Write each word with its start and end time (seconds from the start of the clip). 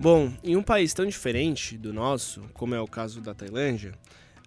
Bom, 0.00 0.32
em 0.42 0.56
um 0.56 0.62
país 0.62 0.94
tão 0.94 1.04
diferente 1.04 1.76
do 1.76 1.92
nosso, 1.92 2.40
como 2.54 2.74
é 2.74 2.80
o 2.80 2.88
caso 2.88 3.20
da 3.20 3.34
Tailândia, 3.34 3.92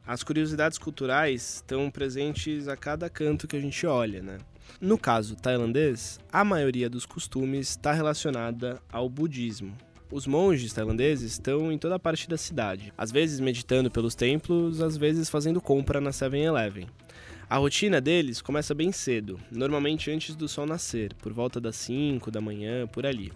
as 0.03 0.23
curiosidades 0.23 0.79
culturais 0.79 1.57
estão 1.57 1.91
presentes 1.91 2.67
a 2.67 2.75
cada 2.75 3.07
canto 3.07 3.47
que 3.47 3.55
a 3.55 3.61
gente 3.61 3.85
olha, 3.85 4.23
né? 4.23 4.39
No 4.81 4.97
caso 4.97 5.35
tailandês, 5.35 6.19
a 6.31 6.43
maioria 6.43 6.89
dos 6.89 7.05
costumes 7.05 7.69
está 7.69 7.93
relacionada 7.93 8.81
ao 8.91 9.07
budismo. 9.07 9.77
Os 10.11 10.25
monges 10.25 10.73
tailandeses 10.73 11.33
estão 11.33 11.71
em 11.71 11.77
toda 11.77 11.99
parte 11.99 12.27
da 12.27 12.35
cidade, 12.35 12.91
às 12.97 13.11
vezes 13.11 13.39
meditando 13.39 13.91
pelos 13.91 14.15
templos, 14.15 14.81
às 14.81 14.97
vezes 14.97 15.29
fazendo 15.29 15.61
compra 15.61 16.01
na 16.01 16.09
7-Eleven. 16.09 16.87
A 17.47 17.57
rotina 17.57 18.01
deles 18.01 18.41
começa 18.41 18.73
bem 18.73 18.91
cedo, 18.91 19.39
normalmente 19.51 20.09
antes 20.09 20.35
do 20.35 20.47
sol 20.47 20.65
nascer, 20.65 21.13
por 21.13 21.31
volta 21.31 21.61
das 21.61 21.75
5 21.75 22.31
da 22.31 22.41
manhã, 22.41 22.87
por 22.87 23.05
ali. 23.05 23.31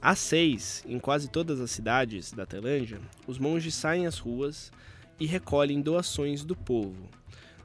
Às 0.00 0.18
6, 0.20 0.84
em 0.86 0.98
quase 0.98 1.28
todas 1.28 1.60
as 1.60 1.70
cidades 1.70 2.32
da 2.32 2.46
Tailândia, 2.46 3.00
os 3.26 3.38
monges 3.38 3.74
saem 3.74 4.06
às 4.06 4.18
ruas 4.18 4.70
e 5.18 5.26
recolhem 5.26 5.80
doações 5.80 6.44
do 6.44 6.54
povo. 6.54 7.08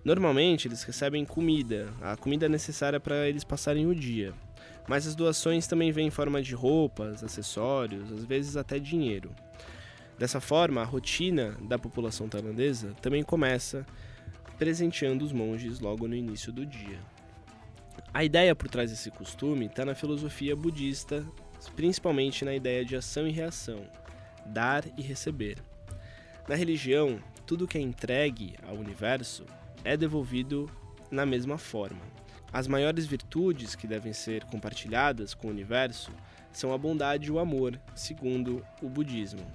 Normalmente 0.03 0.67
eles 0.67 0.83
recebem 0.83 1.25
comida, 1.25 1.93
a 2.01 2.15
comida 2.15 2.49
necessária 2.49 2.99
para 2.99 3.27
eles 3.27 3.43
passarem 3.43 3.85
o 3.85 3.93
dia. 3.93 4.33
Mas 4.87 5.05
as 5.05 5.13
doações 5.13 5.67
também 5.67 5.91
vêm 5.91 6.07
em 6.07 6.11
forma 6.11 6.41
de 6.41 6.55
roupas, 6.55 7.23
acessórios, 7.23 8.11
às 8.11 8.25
vezes 8.25 8.57
até 8.57 8.79
dinheiro. 8.79 9.31
Dessa 10.17 10.39
forma, 10.39 10.81
a 10.81 10.85
rotina 10.85 11.55
da 11.61 11.77
população 11.77 12.27
tailandesa 12.27 12.93
também 13.01 13.23
começa 13.23 13.85
presenteando 14.57 15.25
os 15.25 15.31
monges 15.31 15.79
logo 15.79 16.07
no 16.07 16.15
início 16.15 16.51
do 16.51 16.65
dia. 16.65 16.99
A 18.13 18.23
ideia 18.23 18.55
por 18.55 18.67
trás 18.67 18.89
desse 18.91 19.09
costume 19.11 19.67
está 19.67 19.85
na 19.85 19.95
filosofia 19.95 20.55
budista, 20.55 21.25
principalmente 21.69 22.45
na 22.45 22.53
ideia 22.53 22.83
de 22.83 22.95
ação 22.95 23.27
e 23.27 23.31
reação, 23.31 23.85
dar 24.45 24.83
e 24.97 25.01
receber. 25.01 25.57
Na 26.47 26.55
religião, 26.55 27.19
tudo 27.45 27.67
que 27.67 27.77
é 27.77 27.81
entregue 27.81 28.55
ao 28.67 28.75
universo 28.75 29.45
é 29.83 29.95
devolvido 29.95 30.69
na 31.09 31.25
mesma 31.25 31.57
forma. 31.57 32.01
As 32.53 32.67
maiores 32.67 33.05
virtudes 33.05 33.75
que 33.75 33.87
devem 33.87 34.11
ser 34.11 34.43
compartilhadas 34.45 35.33
com 35.33 35.47
o 35.47 35.51
universo 35.51 36.11
são 36.51 36.73
a 36.73 36.77
bondade 36.77 37.27
e 37.27 37.31
o 37.31 37.39
amor, 37.39 37.79
segundo 37.95 38.65
o 38.81 38.89
budismo. 38.89 39.45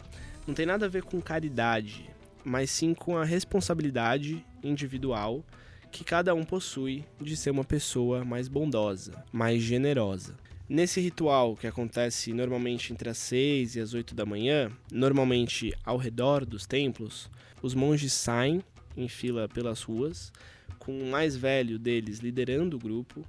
Não 0.47 0.55
tem 0.55 0.65
nada 0.65 0.87
a 0.87 0.89
ver 0.89 1.03
com 1.03 1.21
caridade, 1.21 2.09
mas 2.45 2.71
sim 2.71 2.95
com 2.95 3.17
a 3.17 3.25
responsabilidade 3.25 4.45
individual 4.63 5.45
que 5.91 6.05
cada 6.05 6.35
um 6.35 6.45
possui 6.45 7.05
de 7.21 7.37
ser 7.37 7.51
uma 7.51 7.65
pessoa 7.65 8.25
mais 8.25 8.49
bondosa, 8.49 9.25
mais 9.33 9.63
generosa. 9.63 10.37
Nesse 10.69 11.01
ritual 11.01 11.55
que 11.55 11.69
acontece 11.69 12.33
normalmente 12.33 12.93
entre 12.93 13.09
as 13.09 13.19
6 13.19 13.77
e 13.77 13.81
as 13.81 13.95
8 13.95 14.17
da 14.17 14.27
manhã, 14.27 14.69
normalmente 14.91 15.73
ao 15.85 15.97
redor 15.97 16.45
dos 16.45 16.67
templos, 16.67 17.31
os 17.63 17.73
monges 17.73 18.13
saem 18.13 18.61
em 18.97 19.07
fila 19.07 19.49
pelas 19.49 19.83
ruas, 19.83 20.33
com 20.81 20.99
o 20.99 21.07
mais 21.07 21.37
velho 21.37 21.79
deles 21.79 22.19
liderando 22.19 22.77
o 22.77 22.81
grupo, 22.81 23.25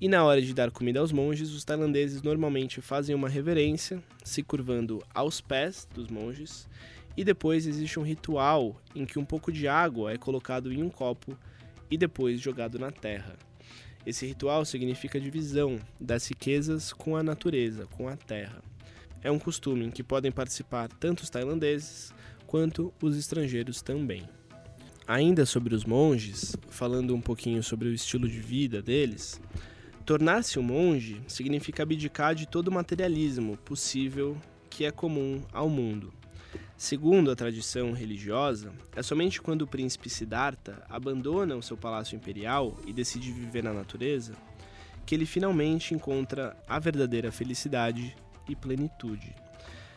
e 0.00 0.06
na 0.06 0.22
hora 0.22 0.40
de 0.40 0.54
dar 0.54 0.70
comida 0.70 1.00
aos 1.00 1.10
monges, 1.10 1.50
os 1.50 1.64
tailandeses 1.64 2.22
normalmente 2.22 2.80
fazem 2.80 3.16
uma 3.16 3.28
reverência, 3.28 4.00
se 4.22 4.40
curvando 4.44 5.02
aos 5.12 5.40
pés 5.40 5.88
dos 5.92 6.06
monges, 6.06 6.68
e 7.16 7.24
depois 7.24 7.66
existe 7.66 7.98
um 7.98 8.04
ritual 8.04 8.80
em 8.94 9.04
que 9.04 9.18
um 9.18 9.24
pouco 9.24 9.50
de 9.50 9.66
água 9.66 10.12
é 10.12 10.16
colocado 10.16 10.72
em 10.72 10.84
um 10.84 10.90
copo 10.90 11.36
e 11.90 11.98
depois 11.98 12.40
jogado 12.40 12.78
na 12.78 12.92
terra. 12.92 13.36
Esse 14.06 14.24
ritual 14.24 14.64
significa 14.64 15.20
divisão 15.20 15.80
das 16.00 16.28
riquezas 16.28 16.92
com 16.92 17.16
a 17.16 17.24
natureza, 17.24 17.86
com 17.86 18.08
a 18.08 18.16
terra. 18.16 18.62
É 19.20 19.30
um 19.32 19.38
costume 19.38 19.86
em 19.86 19.90
que 19.90 20.04
podem 20.04 20.30
participar 20.30 20.88
tanto 20.88 21.24
os 21.24 21.30
tailandeses 21.30 22.14
quanto 22.46 22.94
os 23.02 23.16
estrangeiros 23.16 23.82
também. 23.82 24.22
Ainda 25.08 25.44
sobre 25.44 25.74
os 25.74 25.84
monges, 25.84 26.56
falando 26.68 27.14
um 27.14 27.20
pouquinho 27.20 27.62
sobre 27.64 27.88
o 27.88 27.92
estilo 27.92 28.28
de 28.28 28.38
vida 28.38 28.80
deles, 28.80 29.40
tornar-se 30.04 30.56
um 30.56 30.62
monge 30.62 31.20
significa 31.26 31.82
abdicar 31.82 32.34
de 32.34 32.46
todo 32.46 32.68
o 32.68 32.72
materialismo 32.72 33.56
possível 33.58 34.36
que 34.70 34.84
é 34.84 34.92
comum 34.92 35.42
ao 35.52 35.68
mundo. 35.68 36.12
Segundo 36.76 37.30
a 37.30 37.36
tradição 37.36 37.92
religiosa, 37.92 38.72
é 38.94 39.02
somente 39.02 39.40
quando 39.40 39.62
o 39.62 39.66
príncipe 39.66 40.10
Siddhartha 40.10 40.82
abandona 40.88 41.56
o 41.56 41.62
seu 41.62 41.76
palácio 41.76 42.16
imperial 42.16 42.76
e 42.86 42.92
decide 42.92 43.32
viver 43.32 43.62
na 43.62 43.72
natureza 43.72 44.34
que 45.04 45.14
ele 45.14 45.26
finalmente 45.26 45.94
encontra 45.94 46.56
a 46.68 46.78
verdadeira 46.78 47.30
felicidade 47.30 48.16
e 48.48 48.56
plenitude 48.56 49.34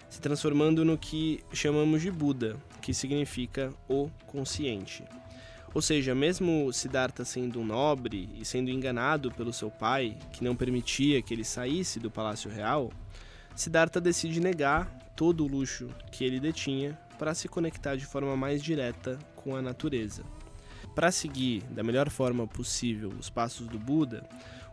se 0.09 0.19
transformando 0.19 0.83
no 0.83 0.97
que 0.97 1.39
chamamos 1.53 2.01
de 2.01 2.09
Buda, 2.09 2.57
que 2.81 2.93
significa 2.93 3.71
o 3.87 4.09
consciente. 4.25 5.03
Ou 5.71 5.83
seja, 5.83 6.15
mesmo 6.15 6.73
Siddhartha 6.73 7.23
sendo 7.23 7.59
um 7.59 7.65
nobre 7.65 8.27
e 8.35 8.43
sendo 8.43 8.71
enganado 8.71 9.31
pelo 9.31 9.53
seu 9.53 9.69
pai, 9.69 10.17
que 10.33 10.43
não 10.43 10.55
permitia 10.55 11.21
que 11.21 11.31
ele 11.31 11.43
saísse 11.43 11.99
do 11.99 12.09
palácio 12.09 12.49
real, 12.49 12.91
Siddhartha 13.55 14.01
decide 14.01 14.39
negar 14.39 14.91
todo 15.19 15.43
o 15.43 15.47
luxo 15.49 15.89
que 16.13 16.23
ele 16.23 16.39
detinha 16.39 16.97
para 17.17 17.33
se 17.33 17.49
conectar 17.49 17.97
de 17.97 18.05
forma 18.05 18.37
mais 18.37 18.63
direta 18.63 19.19
com 19.35 19.53
a 19.53 19.61
natureza. 19.61 20.23
Para 20.95 21.11
seguir 21.11 21.61
da 21.63 21.83
melhor 21.83 22.09
forma 22.09 22.47
possível 22.47 23.11
os 23.19 23.29
passos 23.29 23.67
do 23.67 23.77
Buda, 23.77 24.23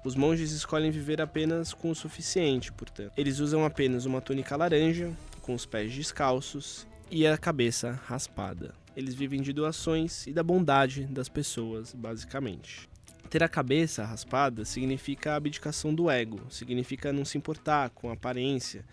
os 0.04 0.14
monges 0.14 0.52
escolhem 0.52 0.92
viver 0.92 1.20
apenas 1.20 1.74
com 1.74 1.90
o 1.90 1.96
suficiente, 1.96 2.72
portanto. 2.72 3.10
Eles 3.16 3.40
usam 3.40 3.64
apenas 3.64 4.04
uma 4.04 4.20
túnica 4.20 4.54
laranja, 4.54 5.12
com 5.42 5.52
os 5.52 5.66
pés 5.66 5.92
descalços 5.92 6.86
e 7.10 7.26
a 7.26 7.36
cabeça 7.36 7.98
raspada. 8.06 8.72
Eles 8.96 9.16
vivem 9.16 9.42
de 9.42 9.52
doações 9.52 10.28
e 10.28 10.32
da 10.32 10.44
bondade 10.44 11.06
das 11.06 11.28
pessoas, 11.28 11.92
basicamente. 11.92 12.88
Ter 13.28 13.42
a 13.42 13.48
cabeça 13.48 14.04
raspada 14.04 14.64
significa 14.64 15.32
a 15.32 15.36
abdicação 15.36 15.92
do 15.92 16.08
ego, 16.08 16.40
significa 16.48 17.12
não 17.12 17.24
se 17.24 17.36
importar 17.36 17.90
com 17.90 18.10
a 18.10 18.12
aparência 18.12 18.84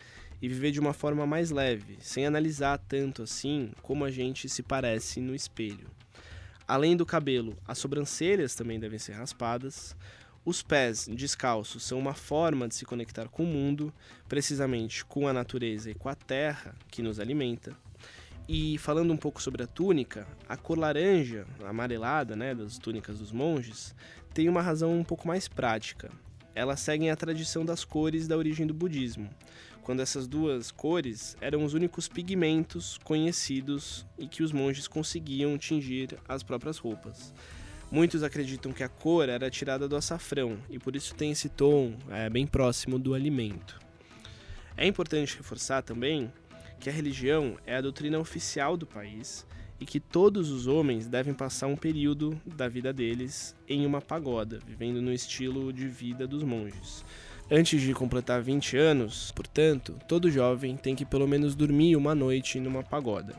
e 0.44 0.48
viver 0.50 0.72
de 0.72 0.80
uma 0.82 0.92
forma 0.92 1.26
mais 1.26 1.52
leve, 1.52 1.98
sem 2.02 2.26
analisar 2.26 2.78
tanto 2.78 3.24
assim 3.24 3.72
como 3.82 4.04
a 4.04 4.12
gente 4.12 4.50
se 4.50 4.62
parece 4.62 5.22
no 5.22 5.34
espelho. 5.34 5.90
Além 6.68 6.98
do 6.98 7.06
cabelo, 7.06 7.56
as 7.66 7.78
sobrancelhas 7.78 8.54
também 8.54 8.78
devem 8.78 9.00
ser 9.00 9.14
raspadas, 9.14 9.96
os 10.44 10.62
pés 10.62 11.08
descalços 11.08 11.84
são 11.84 11.98
uma 11.98 12.14
forma 12.14 12.68
de 12.68 12.76
se 12.76 12.84
conectar 12.84 13.30
com 13.30 13.46
o 13.46 13.48
mundo, 13.48 13.94
precisamente 14.28 15.06
com 15.06 15.30
a 15.30 15.34
natureza 15.34 15.90
e 15.90 15.96
com 15.96 16.10
a 16.10 16.16
terra 16.16 16.76
que 16.92 17.02
nos 17.02 17.22
alimenta. 17.22 17.74
E 18.46 18.78
falando 18.80 19.14
um 19.14 19.18
pouco 19.18 19.42
sobre 19.42 19.64
a 19.64 19.68
túnica, 19.68 20.28
a 20.50 20.58
cor 20.58 20.78
laranja, 20.78 21.48
amarelada, 21.64 22.36
né, 22.36 22.54
das 22.54 22.78
túnicas 22.78 23.18
dos 23.18 23.32
monges, 23.32 23.96
tem 24.34 24.50
uma 24.50 24.62
razão 24.62 25.00
um 25.00 25.06
pouco 25.06 25.26
mais 25.26 25.48
prática. 25.48 26.12
Elas 26.56 26.80
seguem 26.80 27.10
a 27.10 27.16
tradição 27.16 27.66
das 27.66 27.84
cores 27.84 28.28
da 28.28 28.38
origem 28.38 28.68
do 28.68 28.74
budismo, 28.74 29.30
quando 29.82 30.02
essas 30.02 30.28
duas 30.28 30.72
cores 30.72 31.36
eram 31.42 31.64
os 31.64 31.74
únicos 31.74 32.08
pigmentos 32.08 33.00
conhecidos 33.04 34.06
e 34.18 34.28
que 34.28 34.44
os 34.44 34.52
monges 34.52 34.88
conseguiam 34.88 35.58
tingir 35.58 36.18
as 36.28 36.44
próprias 36.44 36.78
roupas. 36.78 37.34
Muitos 37.92 38.24
acreditam 38.24 38.72
que 38.72 38.84
a 38.84 38.90
cor 38.90 39.30
era 39.30 39.52
tirada 39.52 39.88
do 39.88 39.96
açafrão 39.96 40.58
e 40.70 40.80
por 40.80 40.96
isso 40.96 41.14
tem 41.14 41.32
esse 41.32 41.50
tom 41.50 41.96
é, 42.10 42.30
bem 42.30 42.48
próximo 42.48 42.98
do 42.98 43.14
alimento. 43.14 43.80
É 44.76 44.88
importante 44.88 45.38
reforçar 45.38 45.84
também 45.84 46.32
que 46.80 46.90
a 46.90 46.94
religião 46.94 47.58
é 47.66 47.76
a 47.76 47.82
doutrina 47.82 48.20
oficial 48.20 48.76
do 48.76 48.88
país 48.88 49.46
e 49.84 49.86
que 49.86 50.00
todos 50.00 50.50
os 50.50 50.66
homens 50.66 51.08
devem 51.08 51.34
passar 51.34 51.68
um 51.68 51.76
período 51.76 52.40
da 52.46 52.70
vida 52.70 52.94
deles 52.94 53.54
em 53.68 53.86
uma 53.86 54.00
pagoda, 54.00 54.62
vivendo 54.66 55.02
no 55.02 55.12
estilo 55.12 55.74
de 55.74 55.90
vida 55.90 56.26
dos 56.26 56.42
monges. 56.42 57.04
Antes 57.52 57.82
de 57.82 57.94
completar 57.94 58.42
20 58.42 58.78
anos, 58.78 59.34
portanto, 59.36 60.00
todo 60.08 60.32
jovem 60.32 60.78
tem 60.78 60.96
que 60.96 61.04
pelo 61.04 61.28
menos 61.28 61.54
dormir 61.54 61.98
uma 61.98 62.16
noite 62.16 62.62
numa 62.62 62.82
pagoda. 62.82 63.36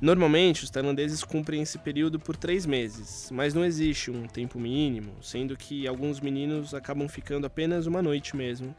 Normalmente, 0.00 0.64
os 0.64 0.70
tailandeses 0.70 1.22
cumprem 1.22 1.62
esse 1.62 1.78
período 1.78 2.18
por 2.18 2.34
três 2.34 2.66
meses, 2.66 3.30
mas 3.30 3.54
não 3.54 3.64
existe 3.64 4.10
um 4.10 4.26
tempo 4.26 4.58
mínimo, 4.58 5.12
sendo 5.22 5.56
que 5.56 5.86
alguns 5.86 6.18
meninos 6.18 6.74
acabam 6.74 7.06
ficando 7.08 7.46
apenas 7.46 7.86
uma 7.86 8.02
noite 8.02 8.34
mesmo, 8.34 8.74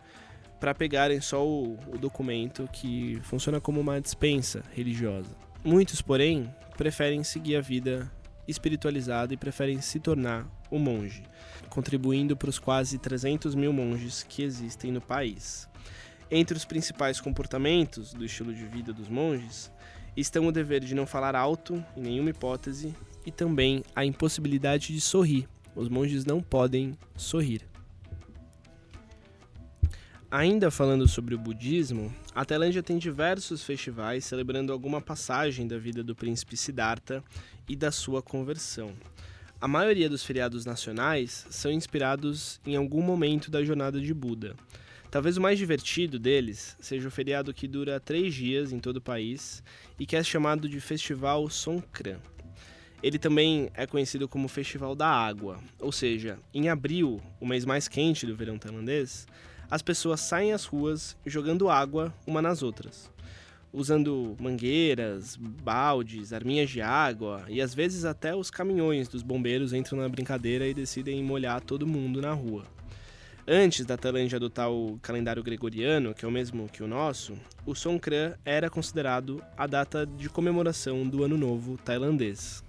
para 0.60 0.76
pegarem 0.76 1.22
só 1.22 1.48
o, 1.48 1.80
o 1.88 1.98
documento 1.98 2.68
que 2.74 3.18
funciona 3.24 3.62
como 3.62 3.80
uma 3.80 4.02
dispensa 4.02 4.62
religiosa. 4.76 5.48
Muitos, 5.64 6.02
porém, 6.02 6.50
preferem 6.78 7.24
seguir 7.24 7.56
a 7.56 7.62
vida 7.62 8.10
espiritualizada 8.48 9.34
e 9.34 9.38
preferem 9.38 9.82
se 9.82 10.00
tornar 10.00 10.48
um 10.72 10.80
monge, 10.80 11.24
contribuindo 11.70 12.38
para 12.38 12.50
os 12.50 12.60
quase 12.60 12.98
300 12.98 13.56
mil 13.56 13.74
monges 13.74 14.24
que 14.24 14.44
existem 14.44 14.92
no 14.92 15.02
país. 15.02 15.68
Entre 16.30 16.56
os 16.56 16.64
principais 16.64 17.20
comportamentos 17.20 18.14
do 18.14 18.24
estilo 18.24 18.54
de 18.54 18.66
vida 18.66 18.94
dos 18.94 19.10
monges 19.10 19.72
estão 20.16 20.48
o 20.48 20.52
dever 20.52 20.82
de 20.82 20.96
não 20.96 21.06
falar 21.06 21.36
alto, 21.36 21.84
em 21.96 22.02
nenhuma 22.02 22.30
hipótese, 22.30 22.94
e 23.26 23.32
também 23.32 23.84
a 23.96 24.06
impossibilidade 24.06 24.94
de 24.94 25.02
sorrir. 25.02 25.48
Os 25.76 25.90
monges 25.90 26.26
não 26.26 26.42
podem 26.42 26.98
sorrir. 27.16 27.62
Ainda 30.30 30.70
falando 30.70 31.08
sobre 31.08 31.34
o 31.36 31.38
budismo, 31.38 32.14
a 32.36 32.44
Tailândia 32.44 32.84
tem 32.84 32.98
diversos 32.98 33.64
festivais 33.64 34.26
celebrando 34.26 34.74
alguma 34.74 35.00
passagem 35.00 35.66
da 35.66 35.78
vida 35.78 36.04
do 36.04 36.14
príncipe 36.14 36.58
Siddhartha 36.58 37.24
e 37.66 37.78
da 37.78 37.94
sua 37.94 38.22
conversão. 38.22 38.92
A 39.62 39.70
maioria 39.70 40.10
dos 40.10 40.26
feriados 40.26 40.66
nacionais 40.66 41.48
são 41.50 41.72
inspirados 41.72 42.60
em 42.66 42.76
algum 42.76 43.02
momento 43.02 43.50
da 43.50 43.64
jornada 43.64 44.02
de 44.02 44.14
Buda. 44.14 44.54
Talvez 45.10 45.38
o 45.38 45.42
mais 45.42 45.58
divertido 45.58 46.20
deles 46.20 46.76
seja 46.78 47.08
o 47.08 47.12
feriado 47.12 47.54
que 47.54 47.66
dura 47.66 47.98
três 47.98 48.34
dias 48.34 48.74
em 48.74 48.80
todo 48.80 48.98
o 48.98 49.02
país 49.02 49.64
e 49.98 50.06
que 50.06 50.18
é 50.18 50.24
chamado 50.24 50.68
de 50.68 50.82
Festival 50.82 51.50
Songkran. 51.50 52.20
Ele 53.02 53.18
também 53.18 53.70
é 53.74 53.88
conhecido 53.88 54.28
como 54.28 54.50
Festival 54.50 54.94
da 54.94 55.08
Água, 55.08 55.58
ou 55.80 55.94
seja, 55.94 56.38
em 56.54 56.68
abril, 56.68 57.22
o 57.40 57.46
mês 57.46 57.64
mais 57.64 57.88
quente 57.88 58.26
do 58.26 58.36
verão 58.36 58.58
tailandês, 58.58 59.26
as 59.70 59.82
pessoas 59.82 60.22
saem 60.22 60.54
às 60.54 60.66
ruas 60.66 61.18
jogando 61.26 61.70
água 61.70 62.14
uma 62.26 62.42
nas 62.42 62.64
outras, 62.64 63.12
usando 63.74 64.36
mangueiras, 64.40 65.36
baldes, 65.36 66.32
arminhas 66.32 66.70
de 66.70 66.82
água 66.82 67.44
e 67.50 67.62
às 67.62 67.74
vezes 67.74 68.06
até 68.06 68.36
os 68.36 68.50
caminhões 68.50 69.08
dos 69.08 69.22
bombeiros 69.22 69.74
entram 69.74 70.00
na 70.00 70.10
brincadeira 70.10 70.68
e 70.68 70.74
decidem 70.74 71.24
molhar 71.24 71.62
todo 71.62 71.86
mundo 71.86 72.22
na 72.22 72.34
rua. 72.34 72.66
Antes 73.50 73.86
da 73.86 73.96
Tailândia 73.96 74.36
adotar 74.36 74.70
o 74.70 75.00
calendário 75.02 75.42
gregoriano, 75.42 76.14
que 76.14 76.26
é 76.26 76.28
o 76.28 76.32
mesmo 76.32 76.68
que 76.68 76.84
o 76.84 76.88
nosso, 76.88 77.34
o 77.66 77.74
Songkran 77.74 78.34
era 78.44 78.70
considerado 78.70 79.42
a 79.56 79.66
data 79.66 80.06
de 80.06 80.28
comemoração 80.28 81.08
do 81.08 81.24
Ano 81.24 81.38
Novo 81.38 81.78
tailandês. 81.78 82.62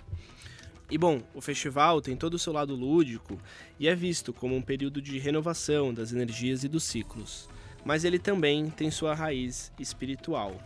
E 0.90 0.96
bom, 0.96 1.20
o 1.34 1.40
festival 1.42 2.00
tem 2.00 2.16
todo 2.16 2.34
o 2.34 2.38
seu 2.38 2.52
lado 2.52 2.74
lúdico 2.74 3.38
e 3.78 3.86
é 3.86 3.94
visto 3.94 4.32
como 4.32 4.56
um 4.56 4.62
período 4.62 5.02
de 5.02 5.18
renovação 5.18 5.92
das 5.92 6.12
energias 6.12 6.64
e 6.64 6.68
dos 6.68 6.84
ciclos, 6.84 7.46
mas 7.84 8.04
ele 8.04 8.18
também 8.18 8.70
tem 8.70 8.90
sua 8.90 9.14
raiz 9.14 9.70
espiritual. 9.78 10.56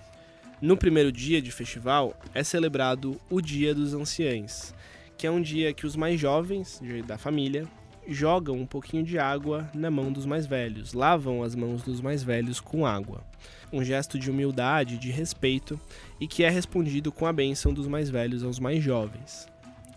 No 0.61 0.77
primeiro 0.77 1.11
dia 1.11 1.43
de 1.43 1.51
festival 1.51 2.17
é 2.33 2.45
celebrado 2.45 3.21
o 3.29 3.41
Dia 3.41 3.75
dos 3.75 3.95
Anciães, 3.95 4.73
que 5.19 5.27
é 5.27 5.31
um 5.31 5.43
dia 5.43 5.73
que 5.73 5.87
os 5.87 5.97
mais 5.97 6.21
jovens 6.21 6.81
da 7.05 7.19
família 7.19 7.67
jogam 8.07 8.57
um 8.57 8.67
pouquinho 8.67 9.03
de 9.03 9.19
água 9.19 9.69
na 9.75 9.91
mão 9.91 10.13
dos 10.13 10.25
mais 10.25 10.47
velhos, 10.47 10.93
lavam 10.93 11.43
as 11.43 11.57
mãos 11.57 11.83
dos 11.83 12.01
mais 12.01 12.23
velhos 12.23 12.61
com 12.61 12.87
água. 12.87 13.25
Um 13.73 13.83
gesto 13.83 14.21
de 14.21 14.31
humildade, 14.31 14.99
de 14.99 15.11
respeito 15.11 15.81
e 16.21 16.29
que 16.29 16.45
é 16.45 16.49
respondido 16.49 17.11
com 17.11 17.27
a 17.27 17.33
bênção 17.33 17.75
dos 17.75 17.89
mais 17.89 18.09
velhos 18.09 18.45
aos 18.45 18.61
mais 18.61 18.83
jovens. 18.83 19.52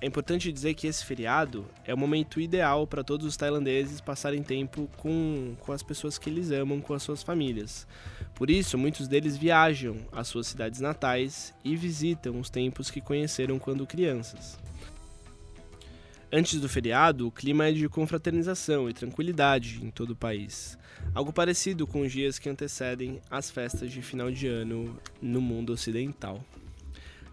É 0.06 0.08
importante 0.08 0.52
dizer 0.52 0.76
que 0.76 0.86
esse 0.86 1.04
feriado 1.04 1.66
é 1.84 1.92
o 1.92 1.98
momento 1.98 2.40
ideal 2.40 2.86
para 2.86 3.04
todos 3.04 3.26
os 3.26 3.36
tailandeses 3.36 4.00
passarem 4.00 4.44
tempo 4.44 4.88
com, 4.98 5.56
com 5.60 5.72
as 5.72 5.82
pessoas 5.82 6.20
que 6.20 6.30
eles 6.30 6.52
amam, 6.52 6.80
com 6.80 6.94
as 6.94 7.02
suas 7.02 7.24
famílias. 7.24 7.88
Por 8.36 8.52
isso, 8.52 8.78
muitos 8.78 9.08
deles 9.08 9.36
viajam 9.36 9.98
às 10.12 10.28
suas 10.28 10.46
cidades 10.46 10.80
natais 10.80 11.56
e 11.64 11.76
visitam 11.76 12.40
os 12.40 12.52
templos 12.52 12.92
que 12.92 13.02
conheceram 13.02 13.58
quando 13.58 13.88
crianças. 13.88 14.60
Antes 16.32 16.62
do 16.62 16.70
feriado, 16.70 17.28
o 17.28 17.32
clima 17.32 17.66
é 17.66 17.72
de 17.72 17.90
confraternização 17.90 18.88
e 18.88 18.94
tranquilidade 18.94 19.84
em 19.84 19.90
todo 19.90 20.12
o 20.12 20.16
país, 20.16 20.78
algo 21.16 21.34
parecido 21.34 21.88
com 21.88 22.02
os 22.02 22.12
dias 22.12 22.38
que 22.38 22.48
antecedem 22.48 23.20
as 23.28 23.50
festas 23.50 23.92
de 23.92 24.04
final 24.04 24.30
de 24.30 24.46
ano 24.46 25.00
no 25.20 25.42
mundo 25.42 25.74
ocidental. 25.74 26.46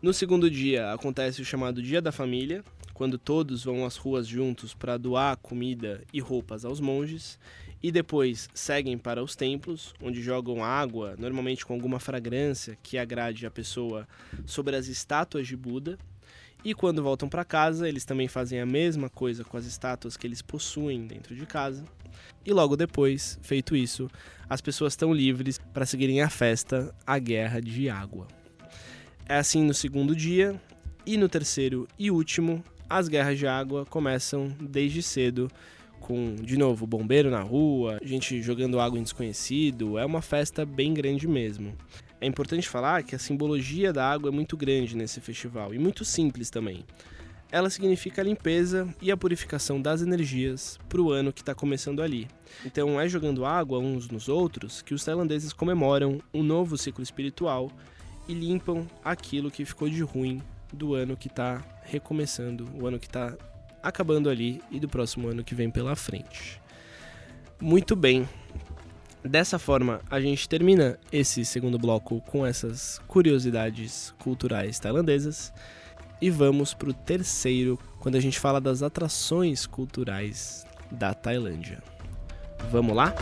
No 0.02 0.12
segundo 0.12 0.50
dia 0.50 0.92
acontece 0.92 1.40
o 1.40 1.44
chamado 1.44 1.80
Dia 1.80 2.02
da 2.02 2.10
Família, 2.10 2.64
quando 2.92 3.16
todos 3.16 3.62
vão 3.62 3.86
às 3.86 3.96
ruas 3.96 4.26
juntos 4.26 4.74
para 4.74 4.98
doar 4.98 5.36
comida 5.36 6.02
e 6.12 6.18
roupas 6.18 6.64
aos 6.64 6.80
monges, 6.80 7.38
e 7.80 7.92
depois 7.92 8.48
seguem 8.52 8.98
para 8.98 9.22
os 9.22 9.36
templos, 9.36 9.94
onde 10.02 10.20
jogam 10.20 10.64
água, 10.64 11.14
normalmente 11.16 11.64
com 11.64 11.72
alguma 11.72 12.00
fragrância 12.00 12.76
que 12.82 12.98
agrade 12.98 13.46
a 13.46 13.50
pessoa, 13.50 14.08
sobre 14.44 14.74
as 14.74 14.88
estátuas 14.88 15.46
de 15.46 15.56
Buda. 15.56 15.96
E 16.64 16.74
quando 16.74 17.00
voltam 17.00 17.28
para 17.28 17.44
casa, 17.44 17.88
eles 17.88 18.04
também 18.04 18.26
fazem 18.26 18.58
a 18.58 18.66
mesma 18.66 19.08
coisa 19.08 19.44
com 19.44 19.56
as 19.56 19.66
estátuas 19.66 20.16
que 20.16 20.26
eles 20.26 20.42
possuem 20.42 21.06
dentro 21.06 21.36
de 21.36 21.46
casa. 21.46 21.84
E 22.44 22.52
logo 22.52 22.76
depois, 22.76 23.38
feito 23.40 23.76
isso, 23.76 24.10
as 24.50 24.60
pessoas 24.60 24.94
estão 24.94 25.14
livres 25.14 25.60
para 25.72 25.86
seguirem 25.86 26.22
a 26.22 26.28
festa, 26.28 26.92
a 27.06 27.20
guerra 27.20 27.60
de 27.60 27.88
água. 27.88 28.26
É 29.28 29.36
assim 29.36 29.62
no 29.62 29.72
segundo 29.72 30.14
dia, 30.14 30.60
e 31.06 31.16
no 31.16 31.28
terceiro 31.28 31.88
e 31.98 32.10
último, 32.10 32.62
as 32.88 33.08
guerras 33.08 33.38
de 33.38 33.46
água 33.46 33.86
começam 33.86 34.54
desde 34.60 35.02
cedo, 35.02 35.50
com, 35.98 36.34
de 36.36 36.56
novo, 36.56 36.86
bombeiro 36.86 37.30
na 37.30 37.40
rua, 37.40 37.98
gente 38.02 38.42
jogando 38.42 38.80
água 38.80 38.98
em 38.98 39.02
desconhecido. 39.02 39.98
É 39.98 40.04
uma 40.04 40.20
festa 40.20 40.66
bem 40.66 40.92
grande 40.92 41.26
mesmo. 41.26 41.74
É 42.20 42.26
importante 42.26 42.68
falar 42.68 43.02
que 43.02 43.14
a 43.14 43.18
simbologia 43.18 43.92
da 43.92 44.08
água 44.08 44.28
é 44.28 44.32
muito 44.32 44.56
grande 44.56 44.96
nesse 44.96 45.20
festival 45.20 45.74
e 45.74 45.78
muito 45.78 46.04
simples 46.04 46.50
também. 46.50 46.84
Ela 47.50 47.68
significa 47.68 48.22
a 48.22 48.24
limpeza 48.24 48.92
e 49.00 49.10
a 49.10 49.16
purificação 49.16 49.80
das 49.80 50.02
energias 50.02 50.78
para 50.88 51.02
o 51.02 51.10
ano 51.10 51.32
que 51.32 51.42
está 51.42 51.54
começando 51.54 52.00
ali. 52.00 52.28
Então 52.64 53.00
é 53.00 53.08
jogando 53.08 53.44
água 53.44 53.78
uns 53.78 54.08
nos 54.08 54.28
outros 54.28 54.82
que 54.82 54.94
os 54.94 55.04
tailandeses 55.04 55.52
comemoram 55.52 56.20
um 56.32 56.42
novo 56.42 56.78
ciclo 56.78 57.02
espiritual 57.02 57.70
e 58.28 58.34
limpam 58.34 58.86
aquilo 59.04 59.50
que 59.50 59.64
ficou 59.64 59.88
de 59.88 60.02
ruim 60.02 60.42
do 60.72 60.94
ano 60.94 61.16
que 61.16 61.28
está 61.28 61.62
recomeçando, 61.82 62.68
o 62.74 62.86
ano 62.86 62.98
que 62.98 63.06
está 63.06 63.36
acabando 63.82 64.30
ali 64.30 64.62
e 64.70 64.78
do 64.78 64.88
próximo 64.88 65.28
ano 65.28 65.44
que 65.44 65.54
vem 65.54 65.70
pela 65.70 65.96
frente. 65.96 66.60
Muito 67.60 67.94
bem. 67.94 68.28
Dessa 69.24 69.58
forma, 69.58 70.00
a 70.10 70.20
gente 70.20 70.48
termina 70.48 70.98
esse 71.12 71.44
segundo 71.44 71.78
bloco 71.78 72.20
com 72.22 72.44
essas 72.44 73.00
curiosidades 73.06 74.12
culturais 74.18 74.80
tailandesas 74.80 75.52
e 76.20 76.28
vamos 76.30 76.74
para 76.74 76.90
o 76.90 76.94
terceiro, 76.94 77.78
quando 78.00 78.16
a 78.16 78.20
gente 78.20 78.38
fala 78.38 78.60
das 78.60 78.82
atrações 78.82 79.66
culturais 79.66 80.66
da 80.90 81.14
Tailândia. 81.14 81.82
Vamos 82.70 82.94
lá? 82.94 83.14